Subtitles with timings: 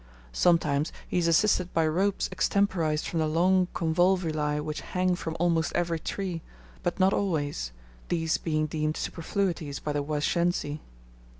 [0.33, 5.71] Sometimes he is assisted by ropes extemporized from the long convolvuli which hang from almost
[5.75, 6.41] every tree,
[6.81, 7.71] but not always,
[8.09, 10.79] these being deemed superfluities by the Washensi.